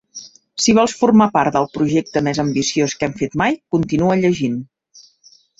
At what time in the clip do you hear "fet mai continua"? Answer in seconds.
3.23-4.21